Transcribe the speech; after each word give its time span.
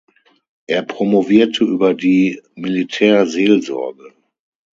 Er 0.65 0.81
promovierte 0.81 1.63
über 1.63 1.93
die 1.93 2.41
Militärseelsorge. 2.55 4.11